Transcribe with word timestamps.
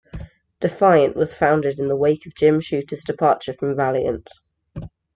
Defiant 0.61 1.15
was 1.15 1.35
founded 1.35 1.77
in 1.77 1.87
the 1.87 1.95
wake 1.95 2.25
of 2.25 2.33
Jim 2.33 2.59
Shooter's 2.59 3.03
departure 3.03 3.53
from 3.53 3.75
Valiant. 3.75 4.31